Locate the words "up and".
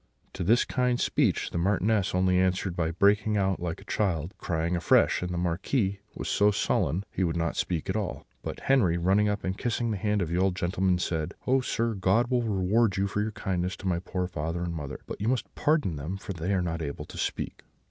9.29-9.59